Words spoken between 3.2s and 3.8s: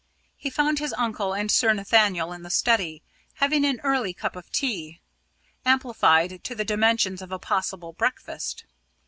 having an